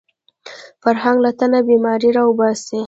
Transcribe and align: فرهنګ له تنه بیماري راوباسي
فرهنګ 0.81 1.17
له 1.25 1.31
تنه 1.39 1.59
بیماري 1.69 2.09
راوباسي 2.17 2.77